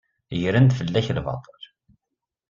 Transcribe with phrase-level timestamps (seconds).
[0.41, 1.61] Gren-d fell-ak lbaṭel.